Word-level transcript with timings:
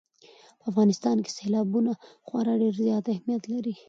په 0.59 0.65
افغانستان 0.71 1.17
کې 1.23 1.31
سیلابونه 1.37 1.91
خورا 2.27 2.53
ډېر 2.61 2.73
زیات 2.85 3.05
اهمیت 3.13 3.43
لري. 3.53 3.73